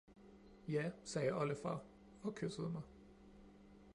Ja, 0.69 0.91
sagde 1.03 1.35
oldefar 1.41 1.83
og 2.23 2.35
kyssede 2.35 2.69
mig 2.69 2.81